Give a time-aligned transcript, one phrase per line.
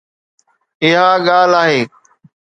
[0.85, 1.81] اها ڳالهه آهي.